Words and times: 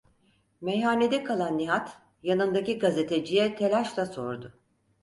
Meyhanede 0.61 1.23
kalan 1.23 1.57
Nihat, 1.57 2.01
yanındaki 2.23 2.79
gazeteciye 2.79 3.55
telaşla 3.55 4.05
sordu: 4.05 4.59